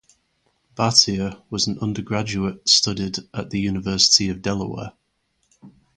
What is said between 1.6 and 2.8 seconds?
an undergraduate